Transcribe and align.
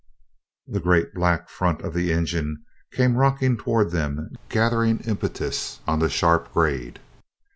The 0.65 0.79
great 0.79 1.13
black 1.13 1.47
front 1.47 1.81
of 1.83 1.93
the 1.93 2.11
engine 2.11 2.63
came 2.91 3.17
rocking 3.17 3.55
toward 3.55 3.91
them, 3.91 4.31
gathering 4.49 4.97
impetus 5.01 5.79
on 5.87 5.99
the 5.99 6.09
sharp 6.09 6.51
grade. 6.53 6.97